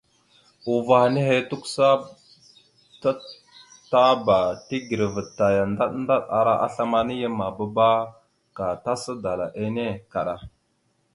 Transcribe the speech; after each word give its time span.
Uvah 0.73 1.05
nehe 1.13 1.35
tukəsa 1.49 1.89
tatapa 3.01 4.37
tigəreva 4.67 5.21
taya 5.37 5.63
ndaɗ 5.71 5.91
ndaɗ 6.01 6.23
ara 6.39 6.53
aslam 6.65 6.91
ana 6.99 7.13
yam 7.21 7.33
mabaɗaba 7.39 7.87
ka 8.55 8.65
tasa 8.83 9.11
dala 9.23 9.45
enne 9.63 9.85
kaɗa. 10.11 10.35